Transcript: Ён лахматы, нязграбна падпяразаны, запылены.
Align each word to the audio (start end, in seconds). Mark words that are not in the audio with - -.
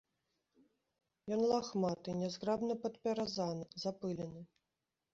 Ён 1.35 1.41
лахматы, 1.51 2.09
нязграбна 2.23 2.73
падпяразаны, 2.87 3.71
запылены. 3.87 4.41